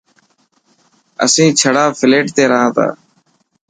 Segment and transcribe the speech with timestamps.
[1.23, 2.87] اسين ڇڙا فليٽ تي رها تا.